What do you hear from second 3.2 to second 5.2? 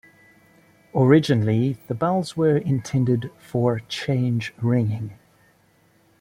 for change ringing.